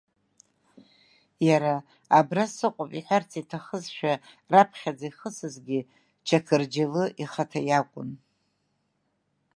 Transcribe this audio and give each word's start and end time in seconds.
Иара, 1.47 1.75
абра 2.17 2.45
сыҟоуп 2.53 2.89
иҳәарц 2.95 3.31
иҭахызшәа 3.41 4.13
раԥхьаӡа 4.51 5.05
ихысызгьы 5.09 5.79
Чақырџьалы 6.27 7.03
ихаҭа 7.23 7.61
иакәын. 7.69 8.09